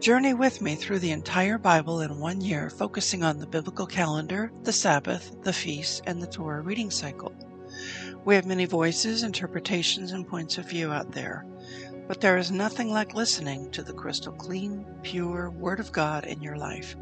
[0.00, 4.50] Journey with me through the entire Bible in one year, focusing on the biblical calendar,
[4.62, 7.34] the Sabbath, the feasts, and the Torah reading cycle.
[8.24, 11.44] We have many voices, interpretations, and points of view out there,
[12.08, 16.40] but there is nothing like listening to the crystal clean, pure Word of God in
[16.40, 16.96] your life.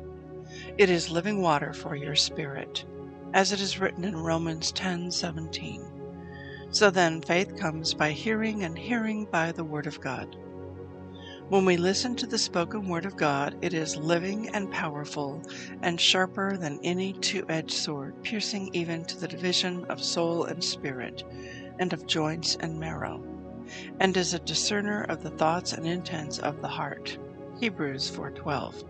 [0.76, 2.84] It is living water for your spirit,
[3.32, 5.84] as it is written in Romans 10:17.
[6.72, 10.34] So then faith comes by hearing and hearing by the word of God.
[11.48, 15.42] When we listen to the spoken word of God, it is living and powerful
[15.80, 21.24] and sharper than any two-edged sword, piercing even to the division of soul and spirit
[21.78, 23.24] and of joints and marrow,
[23.98, 27.16] and is a discerner of the thoughts and intents of the heart.
[27.58, 28.84] Hebrews 4:12.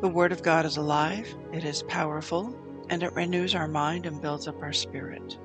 [0.00, 2.52] The Word of God is alive, it is powerful,
[2.88, 5.38] and it renews our mind and builds up our spirit.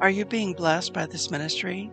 [0.00, 1.92] Are you being blessed by this ministry?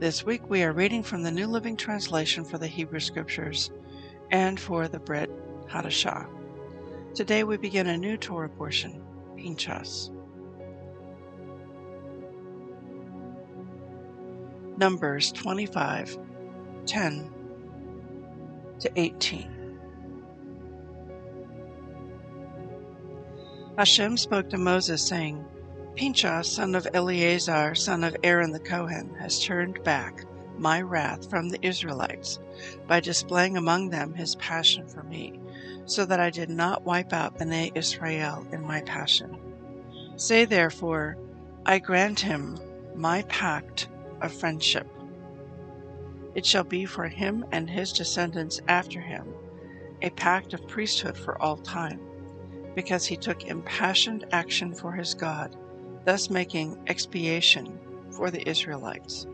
[0.00, 3.70] This week we are reading from the New Living Translation for the Hebrew Scriptures
[4.32, 5.30] and for the Brit
[5.68, 6.26] Hadashah.
[7.14, 9.00] Today we begin a new Torah portion,
[9.36, 10.10] Pinchas.
[14.76, 16.18] Numbers 25,
[16.86, 17.32] 10
[18.80, 19.78] to 18.
[23.78, 25.44] Hashem spoke to Moses, saying,
[25.96, 30.24] Pinchas, son of Eleazar, son of Aaron the Kohen, has turned back
[30.58, 32.40] my wrath from the Israelites
[32.88, 35.38] by displaying among them his passion for me,
[35.86, 39.38] so that I did not wipe out Bnei Israel in my passion.
[40.16, 41.16] Say therefore,
[41.64, 42.58] I grant him
[42.96, 43.88] my pact
[44.20, 44.88] of friendship.
[46.34, 49.32] It shall be for him and his descendants after him,
[50.02, 52.00] a pact of priesthood for all time
[52.74, 55.56] because he took impassioned action for his God,
[56.04, 57.78] thus making expiation
[58.10, 59.26] for the Israelites.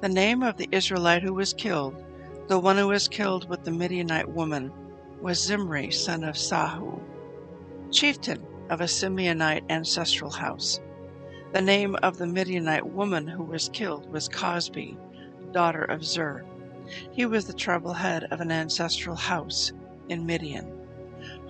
[0.00, 2.04] The name of the Israelite who was killed,
[2.48, 4.72] the one who was killed with the Midianite woman,
[5.20, 7.00] was Zimri, son of Sahu,
[7.90, 10.80] chieftain of a Simeonite ancestral house.
[11.52, 14.96] The name of the Midianite woman who was killed was Cosbi,
[15.52, 16.44] daughter of Zer.
[17.12, 19.72] He was the tribal head of an ancestral house
[20.08, 20.70] in Midian.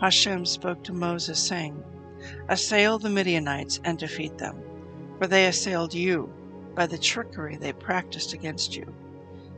[0.00, 1.82] Hashem spoke to Moses, saying,
[2.48, 4.62] Assail the Midianites and defeat them,
[5.18, 6.32] for they assailed you
[6.74, 8.94] by the trickery they practiced against you,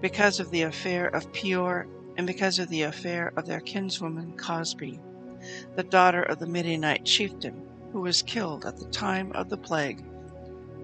[0.00, 5.00] because of the affair of Peor and because of the affair of their kinswoman Cosbi,
[5.74, 7.62] the daughter of the Midianite chieftain,
[7.92, 10.04] who was killed at the time of the plague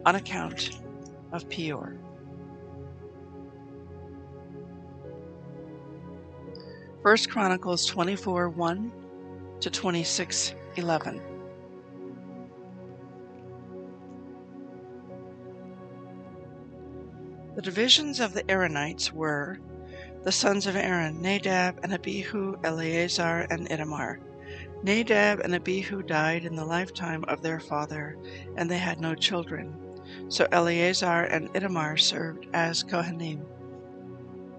[0.04, 0.78] on account
[1.32, 1.98] of Peor.
[7.02, 8.92] First Chronicles 24 1
[9.60, 11.31] to 26:11.
[17.54, 19.58] The divisions of the Aaronites were
[20.24, 24.20] the sons of Aaron, Nadab and Abihu, Eleazar and Ithamar.
[24.82, 28.16] Nadab and Abihu died in the lifetime of their father,
[28.56, 29.74] and they had no children.
[30.28, 33.44] So Eleazar and Ithamar served as Kohanim.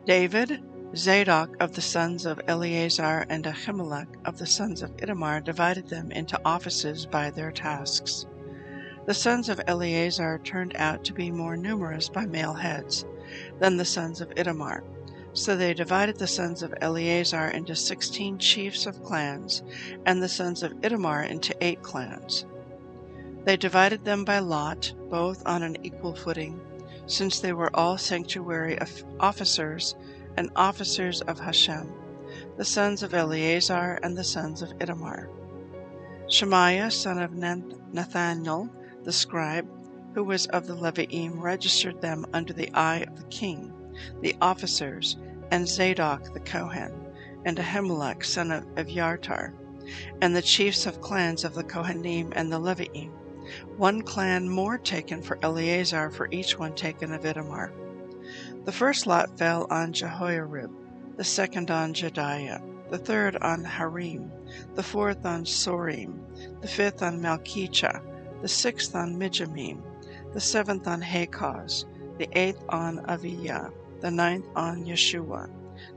[0.05, 0.61] David,
[0.95, 6.11] Zadok of the sons of Eleazar and Ahimelech of the sons of Ithamar divided them
[6.11, 8.27] into offices by their tasks.
[9.05, 13.05] The sons of Eleazar turned out to be more numerous by male heads
[13.59, 14.81] than the sons of Ithamar,
[15.33, 19.63] So they divided the sons of Eleazar into sixteen chiefs of clans,
[20.05, 22.45] and the sons of Ithamar into eight clans.
[23.43, 26.61] They divided them by lot, both on an equal footing,
[27.07, 28.77] since they were all sanctuary
[29.19, 29.95] officers
[30.37, 31.91] and officers of Hashem,
[32.57, 35.29] the sons of Eleazar and the sons of Ithamar.
[36.29, 38.69] Shemaiah, son of Nathaniel,
[39.03, 39.67] the scribe,
[40.13, 43.73] who was of the Leviim, registered them under the eye of the king,
[44.21, 45.17] the officers,
[45.51, 46.93] and Zadok the Kohen,
[47.45, 49.53] and Ahimelech son of Evyatar,
[50.21, 53.11] and the chiefs of clans of the Kohanim and the Leviim,
[53.77, 57.71] one clan more taken for Eleazar for each one taken of Itamar.
[58.63, 60.71] The first lot fell on Jehoiarib,
[61.17, 64.31] the second on Jedaiah, the third on Harim,
[64.75, 66.21] the fourth on Sorim,
[66.61, 68.01] the fifth on Malchijah,
[68.43, 69.81] the sixth on Mijamin,
[70.33, 71.85] the seventh on Hakkoz,
[72.17, 75.49] the eighth on Aviyah, the ninth on Yeshua,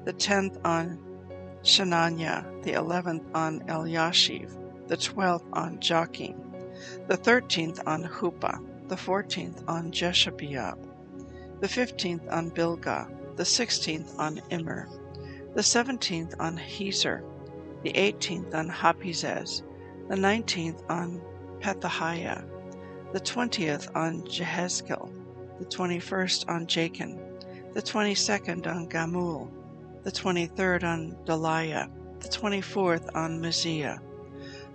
[0.05, 0.97] the tenth on
[1.65, 4.57] Shenaniah, the eleventh on Eliashiv,
[4.87, 6.41] the twelfth on Joachim,
[7.09, 10.79] the thirteenth on Huppah, the fourteenth on Jeshebeab,
[11.59, 14.89] the fifteenth on Bilgah, the sixteenth on Immer,
[15.57, 17.25] the seventeenth on Hezir,
[17.83, 19.63] the eighteenth on Happizzez,
[20.09, 21.21] the nineteenth on
[21.67, 22.45] Pethahiah,
[23.13, 25.11] the twentieth on Jehezkel,
[25.59, 27.19] the twenty-first on Jachin,
[27.75, 29.51] the twenty-second on Gamul,
[30.05, 31.91] the twenty-third on Delaiah,
[32.21, 33.99] the twenty-fourth on Maaziah.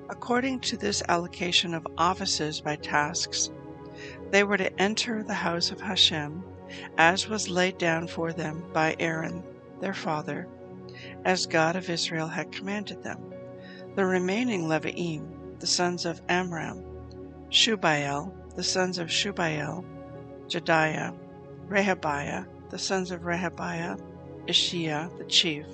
[0.09, 3.51] According to this allocation of offices by tasks,
[4.29, 6.43] they were to enter the house of Hashem,
[6.97, 9.45] as was laid down for them by Aaron,
[9.79, 10.45] their father,
[11.23, 13.33] as God of Israel had commanded them.
[13.95, 16.83] The remaining Leviim, the sons of Amram,
[17.51, 19.85] Shubael, the sons of Shubael,
[20.47, 21.15] Jediah,
[21.69, 24.01] Rehabiah, the sons of Rehabiah,
[24.47, 25.67] Ishiah, the chief,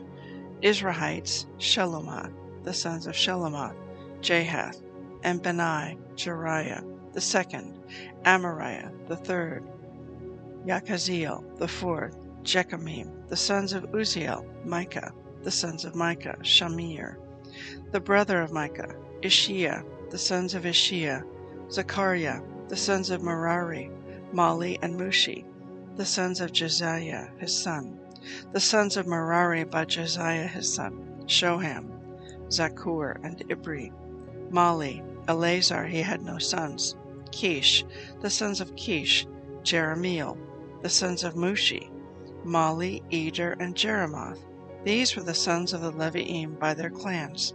[0.61, 3.77] Izharites, Shelomith, the sons of Shelomith,
[4.19, 4.83] Jahath,
[5.23, 7.79] and Benai, Jeriah, the second,
[8.25, 9.63] Amariah, the third,
[10.65, 15.13] Yakaziel, the fourth, Jechamim, the sons of Uzziel, Micah,
[15.43, 17.15] the sons of Micah, Shamir,
[17.91, 18.93] the brother of Micah,
[19.23, 21.23] Ishiah, the sons of Ishiah,
[21.71, 23.89] Zechariah, the sons of Merari,
[24.31, 25.45] Mali and Mushi,
[25.95, 27.99] the sons of Josiah his son,
[28.51, 31.89] the sons of Merari by Josiah his son, Shoham,
[32.49, 33.91] Zaccur, and Ibri,
[34.51, 36.95] Mali, Eleazar he had no sons,
[37.31, 37.83] Kish,
[38.21, 39.25] the sons of Kish,
[39.63, 40.37] Jeremiel,
[40.81, 41.89] the sons of Mushi,
[42.43, 44.39] Mali, Eder, and Jeremoth.
[44.83, 47.53] These were the sons of the Leviim by their clans.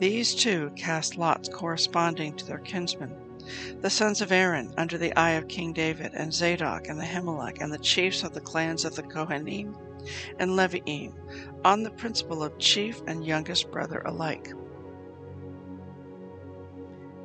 [0.00, 3.14] These two cast lots corresponding to their kinsmen.
[3.80, 7.72] The sons of Aaron, under the eye of King David, and Zadok, and Ahimelech, and
[7.72, 9.76] the chiefs of the clans of the Kohanim
[10.38, 11.12] and Leviim,
[11.64, 14.52] on the principle of chief and youngest brother alike.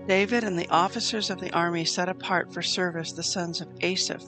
[0.07, 4.23] David and the officers of the army set apart for service the sons of Asaph,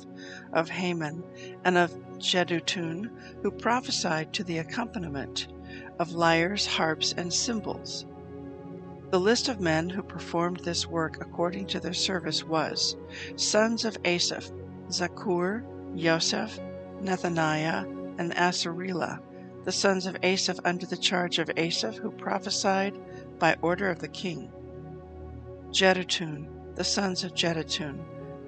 [0.53, 1.23] of Heman,
[1.63, 3.09] and of Jeduthun,
[3.41, 5.47] who prophesied to the accompaniment
[5.99, 8.05] of lyres, harps, and cymbals.
[9.11, 12.95] The list of men who performed this work according to their service was
[13.35, 14.49] sons of Asaph,
[14.87, 15.65] Zaccur,
[15.97, 16.57] Joseph,
[17.01, 17.83] Nethaniah,
[18.19, 19.19] and Asarelah,
[19.65, 22.97] the sons of Asaph under the charge of Asaph, who prophesied
[23.37, 24.49] by order of the king.
[25.71, 27.99] Jeduthun, the sons of Jeduthun,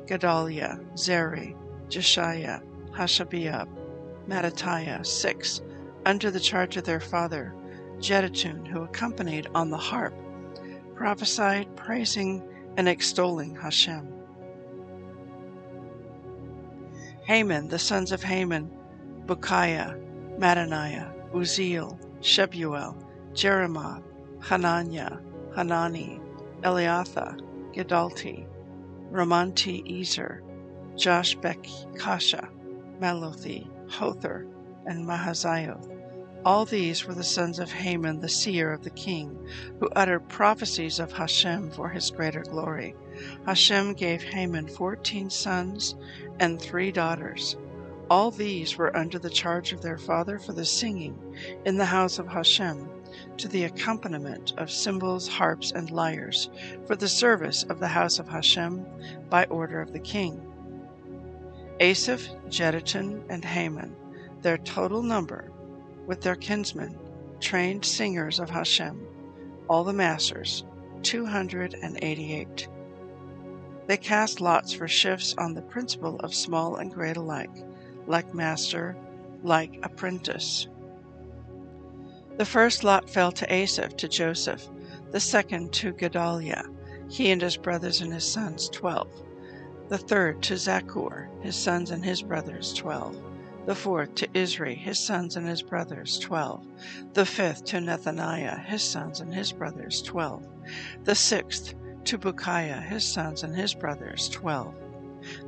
[0.08, 1.58] Gedaliah, Zeri,
[1.90, 3.68] Jeshiah, Hashabiah,
[4.30, 5.62] Mattithiah, six,
[6.06, 7.54] under the charge of their father,
[8.00, 10.14] Jeduthun, who accompanied on the harp
[11.04, 12.42] prophesied, praising
[12.78, 14.08] and extolling Hashem.
[17.28, 18.72] Heman, the sons of Heman,
[19.26, 20.00] Bukiah,
[20.40, 22.96] Mattaniah, Uziel, Shebuel,
[23.34, 24.02] Jeremoth,
[24.40, 25.18] Hananiah,
[25.54, 26.22] Hanani,
[26.62, 27.38] Eliathah,
[27.74, 28.48] Giddalti,
[29.12, 30.42] Ramanti Ezer,
[30.96, 31.36] Josh
[31.98, 32.48] Kasha,
[33.02, 34.50] Mallothi, Hothir,
[34.86, 35.93] and Mahazioth.
[36.46, 39.48] All these were the sons of Heman the seer of the king,
[39.80, 42.96] who uttered prophecies of Hashem for his greater glory.
[43.46, 45.96] Hashem gave Heman fourteen sons
[46.42, 47.56] and three daughters.
[48.10, 51.18] All these were under the charge of their father for the singing
[51.64, 52.90] in the house of Hashem,
[53.38, 56.50] to the accompaniment of cymbals, harps, and lyres,
[56.86, 58.86] for the service of the house of Hashem
[59.30, 60.46] by order of the king.
[61.80, 63.96] Asaph, Jeduthun, and Heman,
[64.42, 65.50] their total number
[66.06, 66.98] with their kinsmen,
[67.40, 69.06] trained singers of Hashem,
[69.70, 70.64] all the masters,
[71.04, 72.68] 288.
[73.86, 77.52] They cast lots for shifts on the principle of small and great alike,
[78.08, 78.96] like master,
[79.44, 80.68] like apprentice.
[82.38, 84.68] The first lot fell to Asaph, to Joseph,
[85.12, 86.66] the second to Gedaliah,
[87.10, 89.10] he and his brothers and his sons, twelve.
[89.90, 93.16] The third to Zaccur, his sons and his brothers, twelve.
[93.66, 96.66] The fourth to Isri, his sons and his brothers, twelve.
[97.14, 100.44] The fifth to Nethaniah, his sons and his brothers, twelve.
[101.06, 104.76] The sixth to Bukiah, his sons and his brothers, twelve.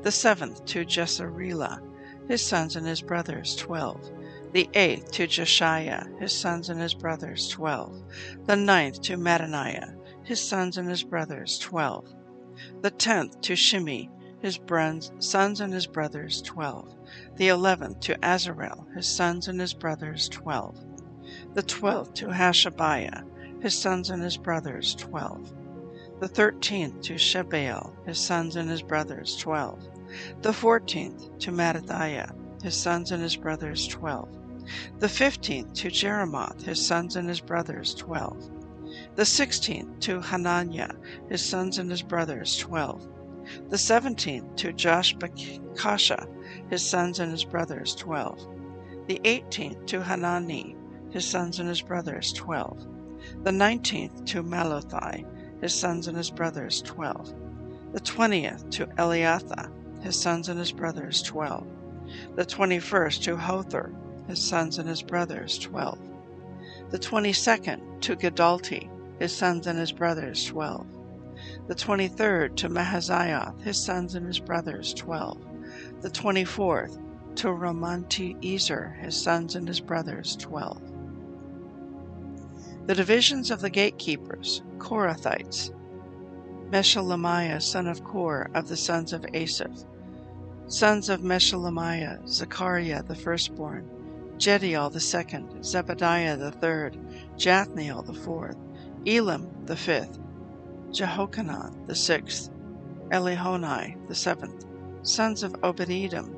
[0.01, 1.81] The seventh to Jesarela,
[2.29, 4.09] his sons and his brothers, twelve
[4.53, 8.01] the eighth to Jeshaiah, his sons and his brothers, twelve.
[8.45, 9.93] The ninth to Mattaniah,
[10.23, 12.07] his sons and his brothers, twelve.
[12.81, 14.09] The tenth to Shimei,
[14.41, 14.59] his
[15.19, 16.95] sons and his brothers, twelve.
[17.37, 20.77] The eleventh to Azarel, his sons and his brothers, twelve.
[21.53, 23.23] The twelfth to Hashabiah,
[23.61, 25.53] his sons and his brothers, twelve.
[26.19, 29.87] The thirteenth to Shebael, his sons and his brothers, twelve.
[30.41, 34.29] The fourteenth to Mattithiah, his sons and his brothers, twelve.
[34.99, 38.49] The fifteenth to Jeremoth, his sons and his brothers, twelve.
[39.15, 40.91] The sixteenth to Hananiah,
[41.29, 43.07] his sons and his brothers, twelve.
[43.69, 46.27] The seventeenth to Joshbekashah,
[46.69, 48.47] his sons and his brothers, twelve.
[49.07, 50.75] The eighteenth to Hanani,
[51.11, 52.85] his sons and his brothers, twelve.
[53.43, 55.25] The nineteenth to Mallothai,
[55.61, 57.33] his sons and his brothers, twelve.
[57.93, 59.71] The twentieth to Eliathah,
[60.01, 61.67] his sons and his brothers, twelve.
[62.35, 63.93] The twenty-first to Hothir,
[64.27, 65.99] his sons and his brothers, twelve.
[66.89, 70.85] The twenty-second to Giddalti, his sons and his brothers, twelve.
[71.67, 75.37] The twenty-third to Mahazioth, his sons and his brothers, twelve.
[76.01, 76.97] The twenty-fourth
[77.35, 80.81] to Romamti-Ezer, his sons and his brothers, twelve.
[82.87, 85.71] The divisions of the gatekeepers, Korahites,
[86.71, 89.85] Meshelemiah son of Kor of the sons of Asaph,
[90.67, 93.87] sons of Meshelemiah, Zechariah the firstborn,
[94.37, 96.97] Jediel the second, Zebadiah the third,
[97.37, 98.57] Jathniel the fourth,
[99.05, 100.17] Elam the fifth,
[100.95, 102.49] Jehochanan the sixth,
[103.11, 104.63] Elihonai the seventh,
[105.01, 106.33] sons of Obed-Edom,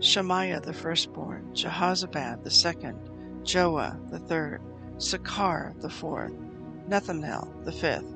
[0.00, 2.98] Shemaiah the firstborn, Jehozabad the second,
[3.44, 4.60] Joah the third,
[4.96, 6.32] Sakkar the fourth,
[6.88, 8.12] Nethanel the fifth,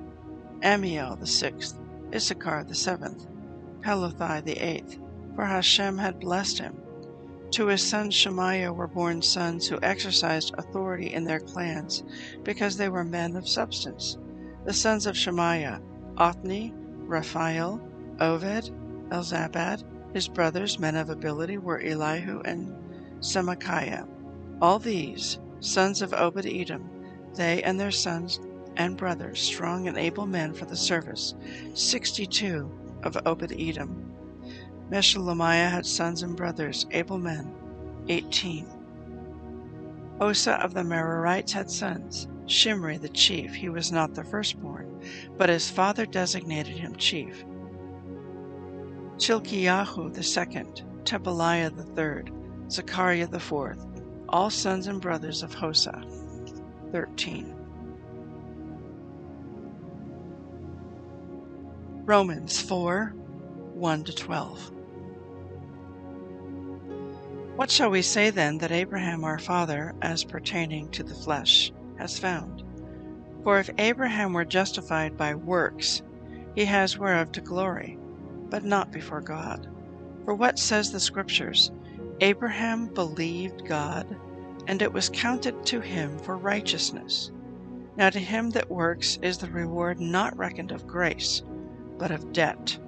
[0.64, 1.78] Amiel the sixth,
[2.12, 3.28] Issachar the seventh,
[3.82, 4.98] Pelothai the eighth,
[5.36, 6.82] for Hashem had blessed him,
[7.52, 12.02] to his son Shemaiah were born sons who exercised authority in their clans
[12.42, 14.18] because they were men of substance.
[14.66, 15.80] The sons of Shemaiah,
[16.16, 16.72] Othni,
[17.06, 17.80] Raphael,
[18.18, 18.72] Oved,
[19.10, 22.74] Elzabad, his brothers, men of ability, were Elihu and
[23.20, 24.08] Semachiah.
[24.60, 26.90] All these, sons of Obed Edom,
[27.36, 28.40] they and their sons
[28.76, 31.36] and brothers, strong and able men for the service,
[31.74, 32.68] sixty-two
[33.04, 34.12] of Obed Edom.
[34.90, 37.54] Meshelemiah had sons and brothers, able men,
[38.08, 38.66] eighteen.
[40.20, 42.26] Osa of the Merarites had sons.
[42.46, 45.00] Shimri the chief, he was not the firstborn,
[45.36, 47.44] but his father designated him chief.
[49.16, 52.32] Chilkiyahu the second, Tebaliah the third,
[52.70, 53.84] Zechariah the fourth,
[54.28, 56.04] all sons and brothers of Hosa.
[56.92, 57.54] Thirteen.
[62.04, 63.06] Romans 4
[63.74, 64.72] 1 to 12.
[67.56, 72.18] What shall we say then that Abraham our father, as pertaining to the flesh, has
[72.18, 72.62] found?
[73.42, 76.02] For if Abraham were justified by works,
[76.54, 77.98] he has whereof to glory,
[78.50, 79.68] but not before God.
[80.24, 81.70] For what says the Scriptures?
[82.20, 84.16] Abraham believed God,
[84.66, 87.30] and it was counted to him for righteousness.
[87.96, 91.42] Now to him that works is the reward not reckoned of grace,
[91.98, 92.78] but of debt.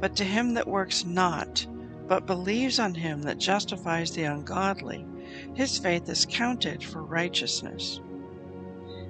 [0.00, 1.66] But to him that works not,
[2.06, 5.06] but believes on him that justifies the ungodly,
[5.54, 8.00] his faith is counted for righteousness.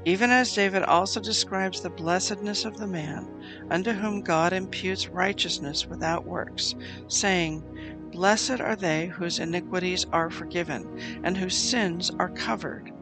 [0.06, 3.28] Even as David also describes the blessedness of the man
[3.70, 6.74] unto whom God imputes righteousness without works,
[7.08, 7.62] saying,
[8.10, 12.92] Blessed are they whose iniquities are forgiven, and whose sins are covered.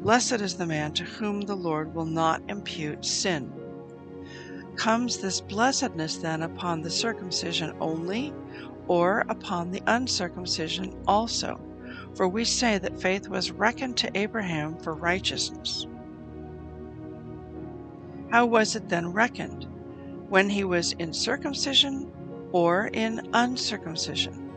[0.00, 3.52] Blessed is the man to whom the Lord will not impute sin.
[4.76, 8.32] Comes this blessedness then upon the circumcision only,
[8.88, 11.60] or upon the uncircumcision also.
[12.14, 15.86] For we say that faith was reckoned to Abraham for righteousness.
[18.32, 19.66] How was it then reckoned?
[20.30, 22.10] When he was in circumcision
[22.50, 24.50] or in uncircumcision?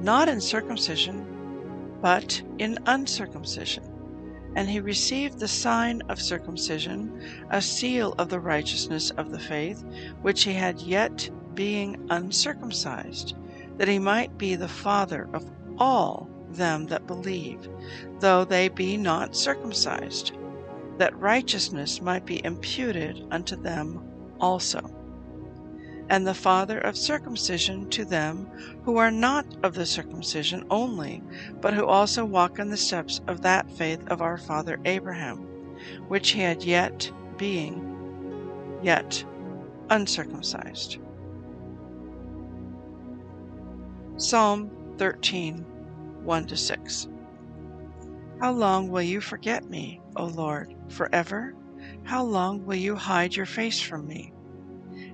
[0.00, 1.26] Not in circumcision,
[2.00, 3.82] but in uncircumcision.
[4.54, 9.84] And he received the sign of circumcision, a seal of the righteousness of the faith,
[10.22, 13.34] which he had yet being uncircumcised
[13.76, 17.68] that he might be the father of all them that believe,
[18.20, 20.30] though they be not circumcised,
[21.00, 24.02] that righteousness might be imputed unto them
[24.38, 24.80] also.
[26.10, 28.46] And the father of circumcision to them
[28.84, 31.22] who are not of the circumcision only,
[31.62, 35.38] but who also walk in the steps of that faith of our father Abraham,
[36.08, 39.24] which he had yet being yet
[39.88, 40.98] uncircumcised.
[44.18, 45.64] Psalm 13
[46.24, 47.08] 1 6.
[48.40, 51.54] How long will you forget me, O Lord, forever?
[52.04, 54.32] How long will you hide your face from me?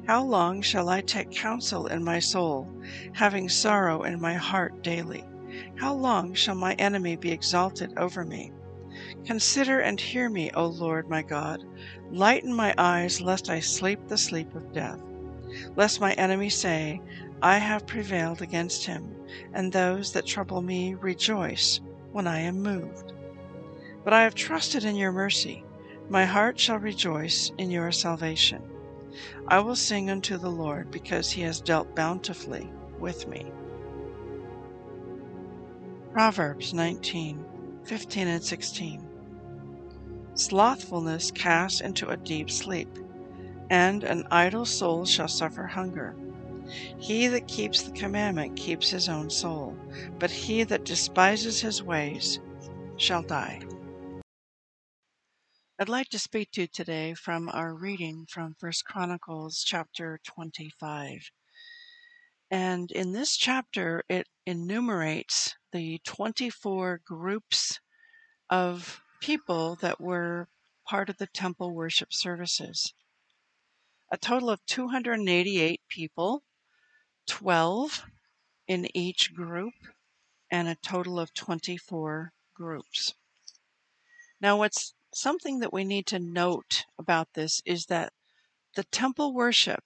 [0.07, 2.73] How long shall I take counsel in my soul,
[3.15, 5.25] having sorrow in my heart daily?
[5.75, 8.53] How long shall my enemy be exalted over me?
[9.25, 11.65] Consider and hear me, O Lord my God.
[12.13, 15.01] Lighten my eyes, lest I sleep the sleep of death.
[15.75, 17.01] Lest my enemy say,
[17.43, 19.17] I have prevailed against him,
[19.53, 21.81] and those that trouble me rejoice
[22.13, 23.13] when I am moved.
[24.07, 25.65] But I have trusted in your mercy.
[26.09, 28.63] My heart shall rejoice in your salvation.
[29.49, 32.71] I will sing unto the Lord because he has dealt bountifully
[33.01, 33.51] with me.
[36.13, 37.45] Proverbs 19
[37.83, 39.09] 15 and 16.
[40.35, 43.01] Slothfulness casts into a deep sleep,
[43.71, 46.15] and an idle soul shall suffer hunger.
[46.97, 49.77] He that keeps the commandment keeps his own soul,
[50.21, 52.39] but he that despises his ways
[52.99, 53.63] shall die.
[55.79, 61.31] I'd like to speak to you today from our reading from First Chronicles chapter 25.
[62.51, 67.79] And in this chapter, it enumerates the 24 groups
[68.49, 70.49] of people that were
[70.89, 72.95] part of the temple worship services.
[74.11, 76.43] A total of 288 people
[77.27, 78.03] 12
[78.67, 79.75] in each group
[80.51, 83.13] and a total of 24 groups.
[84.41, 88.13] Now, what's something that we need to note about this is that
[88.75, 89.83] the temple worship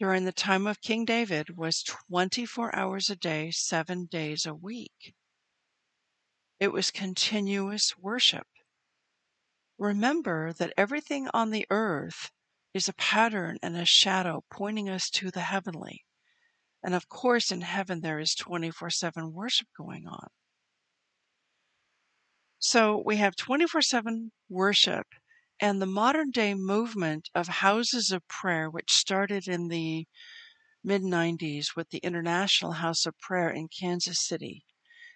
[0.00, 5.14] during the time of King David was 24 hours a day, seven days a week.
[6.58, 8.46] It was continuous worship.
[9.78, 12.30] Remember that everything on the earth
[12.72, 16.06] is a pattern and a shadow pointing us to the heavenly.
[16.82, 20.28] And of course, in heaven, there is 24 7 worship going on.
[22.68, 25.06] So we have 24 7 worship
[25.60, 30.08] and the modern day movement of houses of prayer, which started in the
[30.82, 34.64] mid 90s with the International House of Prayer in Kansas City.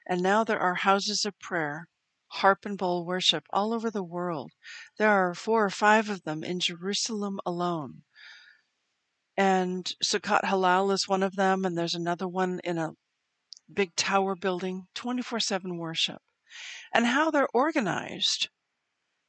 [0.07, 1.89] And now there are houses of prayer,
[2.29, 4.53] harp and bowl worship all over the world.
[4.97, 8.05] There are four or five of them in Jerusalem alone
[9.37, 12.93] and Succat Hallel is one of them, and there's another one in a
[13.73, 16.23] big tower building, 24 7 worship.
[16.93, 18.49] And how they're organized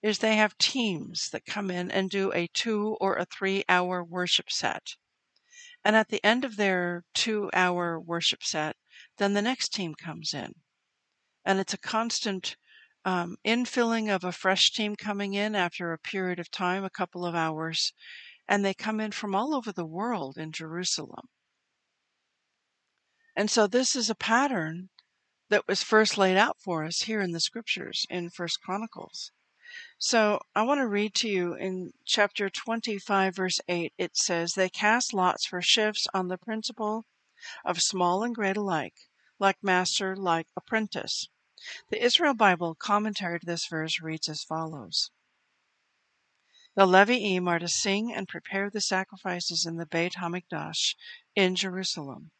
[0.01, 4.03] is they have teams that come in and do a two or a three hour
[4.03, 4.95] worship set.
[5.83, 8.75] And at the end of their two hour worship set,
[9.17, 10.53] then the next team comes in.
[11.45, 12.55] And it's a constant
[13.05, 17.25] um, infilling of a fresh team coming in after a period of time, a couple
[17.25, 17.93] of hours,
[18.47, 21.27] and they come in from all over the world in Jerusalem.
[23.35, 24.89] And so this is a pattern
[25.51, 29.31] that was first laid out for us here in the scriptures in First Chronicles.
[29.99, 33.93] So I want to read to you in chapter 25, verse 8.
[33.97, 37.05] It says, They cast lots for shifts on the principle
[37.65, 38.95] of small and great alike,
[39.39, 41.27] like master, like apprentice.
[41.89, 45.11] The Israel Bible commentary to this verse reads as follows
[46.73, 50.95] the Leviim are to sing and prepare the sacrifices in the Beit Hamikdash
[51.35, 52.31] in Jerusalem.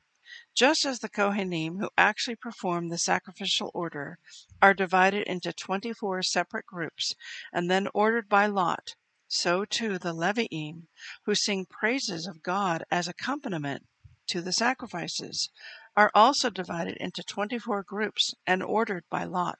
[0.54, 4.20] Just as the Kohanim, who actually perform the sacrificial order,
[4.62, 7.16] are divided into 24 separate groups
[7.54, 8.96] and then ordered by lot,
[9.30, 10.88] so too the Leviim,
[11.24, 13.88] who sing praises of God as accompaniment
[14.28, 15.50] to the sacrifices,
[15.96, 19.60] are also divided into 24 groups and ordered by lot.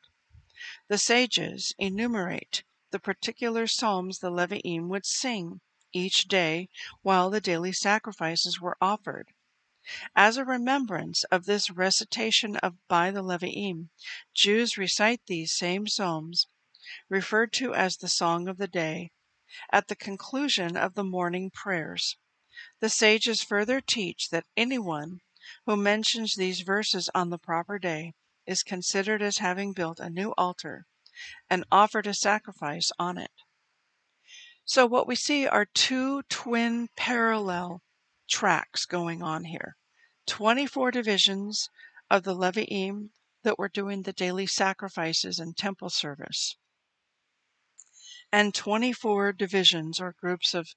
[0.90, 5.62] The sages enumerate the particular psalms the Leviim would sing
[5.94, 6.68] each day
[7.02, 9.30] while the daily sacrifices were offered.
[10.16, 13.90] As a remembrance of this recitation of by the Leviim,
[14.32, 16.46] Jews recite these same psalms,
[17.10, 19.12] referred to as the Song of the Day,
[19.72, 22.16] at the conclusion of the morning prayers.
[22.80, 25.22] The sages further teach that anyone
[25.66, 28.14] who mentions these verses on the proper day
[28.46, 30.86] is considered as having built a new altar
[31.50, 33.32] and offered a sacrifice on it.
[34.64, 37.82] So what we see are two twin parallel
[38.32, 39.76] tracks going on here.
[40.26, 41.70] 24 divisions
[42.10, 43.10] of the Leviim
[43.44, 46.56] that were doing the daily sacrifices and temple service,
[48.32, 50.70] and 24 divisions or groups of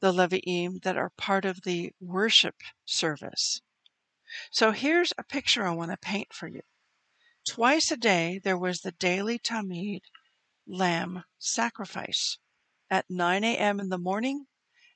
[0.00, 3.62] the Levi'im that are part of the worship service.
[4.50, 6.60] So here's a picture I want to paint for you.
[7.46, 10.02] Twice a day there was the daily Tamid
[10.66, 12.36] lamb sacrifice
[12.90, 13.80] at 9 a.m.
[13.80, 14.46] in the morning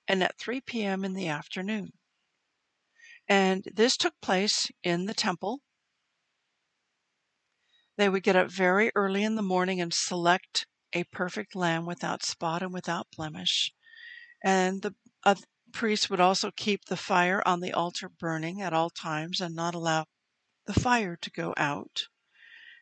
[0.06, 1.04] and at 3 p.m.
[1.04, 1.92] in the afternoon.
[3.28, 5.60] And this took place in the temple.
[7.96, 12.22] They would get up very early in the morning and select a perfect lamb without
[12.22, 13.72] spot and without blemish.
[14.42, 15.36] And the uh,
[15.72, 19.74] priest would also keep the fire on the altar burning at all times and not
[19.74, 20.06] allow
[20.66, 22.08] the fire to go out.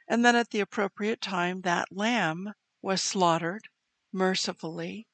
[0.09, 3.69] And then at the appropriate time, that lamb was slaughtered
[4.13, 5.07] mercifully,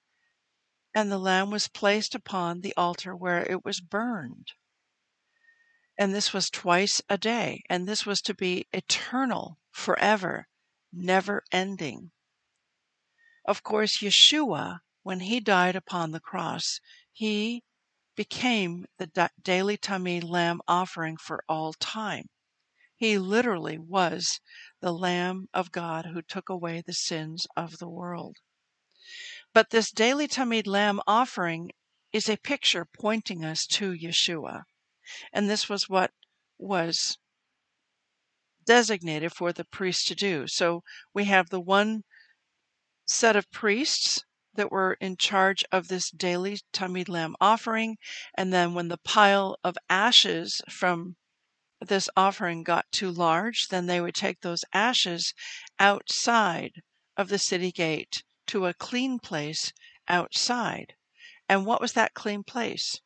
[0.94, 4.52] and the lamb was placed upon the altar where it was burned.
[5.98, 10.46] And this was twice a day, and this was to be eternal, forever,
[10.92, 12.11] never ending.
[13.46, 16.80] Of course, Yeshua, when he died upon the cross,
[17.12, 17.64] he
[18.14, 22.28] became the daily Tamid lamb offering for all time.
[22.94, 24.40] He literally was
[24.80, 28.38] the Lamb of God who took away the sins of the world.
[29.52, 31.72] But this daily Tamid lamb offering
[32.12, 34.64] is a picture pointing us to Yeshua.
[35.33, 36.12] And this was what
[36.59, 37.19] was
[38.64, 40.47] designated for the priest to do.
[40.47, 40.83] So
[41.14, 42.03] we have the one
[43.07, 47.97] set of priests that were in charge of this daily Tamid lamb offering.
[48.35, 51.16] And then when the pile of ashes from
[51.81, 55.35] this offering got too large, then they would take those ashes
[55.79, 56.83] outside
[57.16, 59.73] of the city gate to a clean place
[60.09, 60.95] outside.
[61.49, 63.01] And what was that clean place?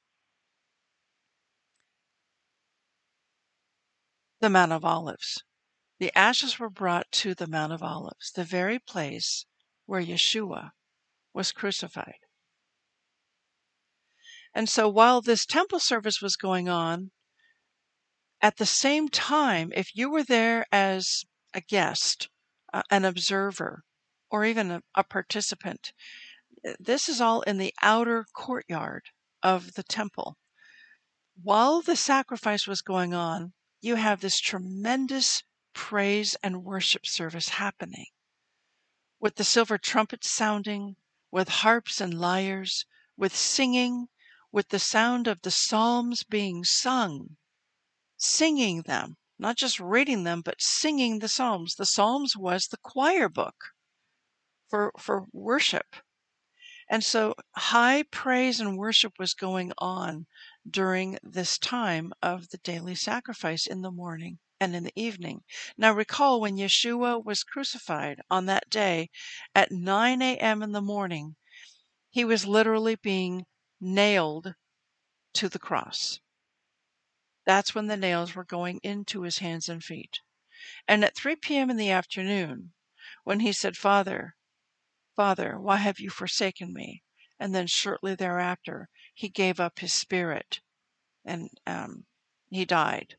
[4.40, 5.44] The Mount of Olives.
[5.98, 9.44] The ashes were brought to the Mount of Olives, the very place
[9.84, 10.70] where Yeshua
[11.34, 12.20] was crucified.
[14.54, 17.10] And so while this temple service was going on,
[18.40, 22.30] at the same time, if you were there as a guest,
[22.72, 23.84] uh, an observer,
[24.30, 25.92] or even a, a participant,
[26.64, 29.02] eh, this is all in the outer courtyard
[29.42, 30.38] of the temple.
[31.42, 38.06] While the sacrifice was going on, you have this tremendous praise and worship service happening
[39.18, 40.96] with the silver trumpets sounding,
[41.30, 44.08] with harps and lyres, with singing,
[44.50, 47.36] with the sound of the psalms being sung
[48.20, 51.74] singing them, not just reading them, but singing the Psalms.
[51.76, 53.54] The Psalms was the choir book
[54.68, 55.96] for, for worship.
[56.88, 60.26] And so high praise and worship was going on
[60.68, 65.42] during this time of the daily sacrifice in the morning and in the evening.
[65.76, 69.08] Now recall when Yeshua was crucified on that day
[69.54, 70.62] at 9 a.m.
[70.62, 71.36] in the morning,
[72.10, 73.46] he was literally being
[73.80, 74.54] nailed
[75.34, 76.20] to the cross.
[77.46, 80.20] That's when the nails were going into his hands and feet.
[80.86, 81.70] And at 3 p.m.
[81.70, 82.74] in the afternoon,
[83.24, 84.34] when he said, Father,
[85.16, 87.02] Father, why have you forsaken me?
[87.38, 90.60] And then shortly thereafter, he gave up his spirit
[91.26, 92.06] and um,
[92.48, 93.16] he died.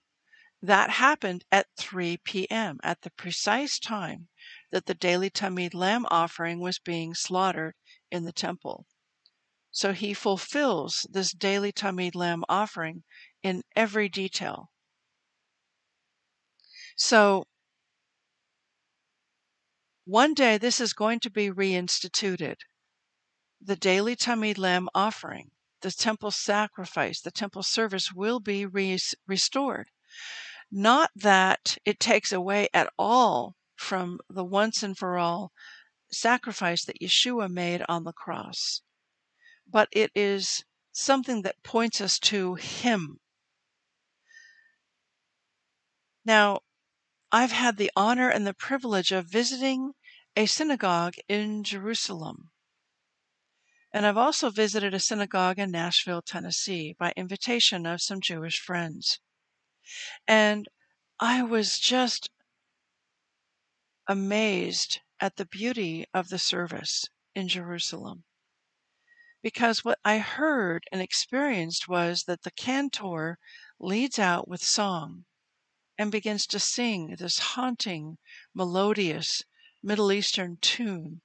[0.60, 4.28] That happened at 3 p.m., at the precise time
[4.72, 7.76] that the daily Tamid lamb offering was being slaughtered
[8.10, 8.88] in the temple.
[9.70, 13.04] So he fulfills this daily Tamid lamb offering
[13.44, 14.72] in every detail.
[16.96, 17.46] So
[20.06, 22.56] one day this is going to be reinstituted.
[23.62, 25.52] The daily Tamid lamb offering,
[25.82, 29.90] the temple sacrifice, the temple service will be re- restored.
[30.72, 35.52] Not that it takes away at all from the once and for all
[36.12, 38.82] sacrifice that Yeshua made on the cross,
[39.68, 43.20] but it is something that points us to Him
[46.24, 46.60] now,
[47.32, 49.94] I've had the honor and the privilege of visiting
[50.36, 52.51] a synagogue in Jerusalem.
[53.94, 59.20] And I've also visited a synagogue in Nashville, Tennessee, by invitation of some Jewish friends.
[60.28, 60.70] And
[61.20, 62.30] I was just
[64.08, 68.24] amazed at the beauty of the service in Jerusalem.
[69.42, 73.40] Because what I heard and experienced was that the cantor
[73.80, 75.26] leads out with song
[75.98, 78.18] and begins to sing this haunting,
[78.54, 79.44] melodious
[79.84, 81.22] Middle Eastern tune,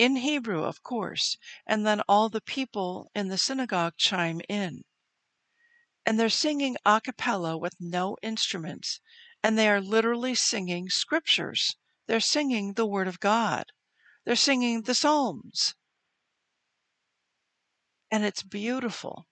[0.00, 1.36] in Hebrew, of course,
[1.66, 4.82] and then all the people in the synagogue chime in.
[6.06, 9.00] And they're singing a cappella with no instruments,
[9.42, 11.76] and they are literally singing scriptures.
[12.06, 13.72] They're singing the Word of God.
[14.24, 15.74] They're singing the Psalms.
[18.10, 19.26] And it's beautiful,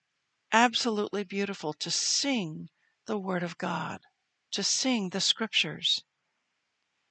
[0.51, 2.69] absolutely beautiful to sing
[3.07, 4.01] the Word of God,
[4.51, 6.03] to sing the scriptures.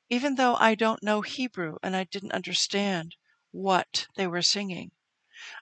[0.09, 3.17] Even though I don't know Hebrew and I didn't understand
[3.53, 4.91] what they were singing,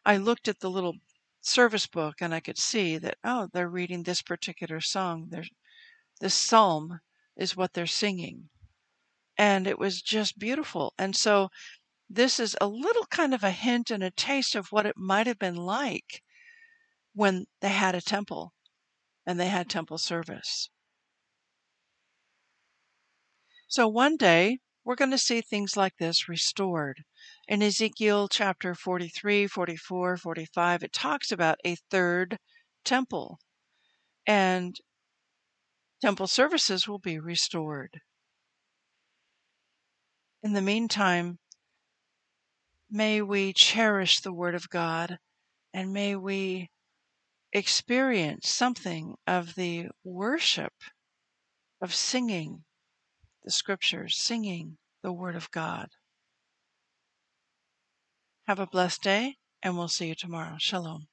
[0.05, 0.94] I looked at the little
[1.40, 5.29] service book and I could see that, oh, they're reading this particular song.
[5.31, 5.44] They're,
[6.20, 7.01] this psalm
[7.37, 8.49] is what they're singing.
[9.38, 10.94] And it was just beautiful.
[10.99, 11.51] And so
[12.09, 15.27] this is a little kind of a hint and a taste of what it might
[15.27, 16.22] have been like
[17.14, 18.53] when they had a temple
[19.27, 20.70] and they had temple service.
[23.68, 27.03] So one day we're going to see things like this restored.
[27.49, 32.38] In Ezekiel chapter 43, 44, 45, it talks about a third
[32.85, 33.40] temple
[34.29, 34.77] and
[36.01, 38.01] temple services will be restored.
[40.44, 41.40] In the meantime,
[42.88, 45.18] may we cherish the Word of God
[45.75, 46.70] and may we
[47.53, 50.75] experience something of the worship
[51.81, 52.62] of singing
[53.46, 55.88] the scriptures, singing the Word of God.
[58.48, 60.56] Have a blessed day, and we'll see you tomorrow.
[60.59, 61.06] Shalom.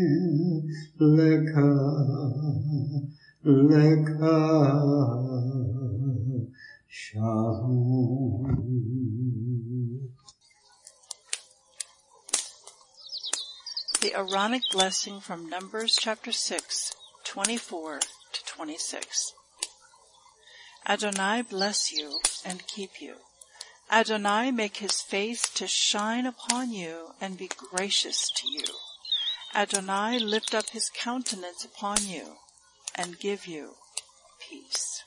[1.01, 1.61] Leka
[3.45, 4.35] Leka
[6.89, 8.43] Shalom
[14.01, 19.33] The Aaronic blessing from Numbers chapter 6, 24 to 26.
[20.85, 23.15] Adonai bless you and keep you.
[23.89, 28.65] Adonai make his face to shine upon you and be gracious to you.
[29.55, 32.35] Adonai lift up his countenance upon you
[32.95, 33.71] and give you
[34.39, 34.98] peace.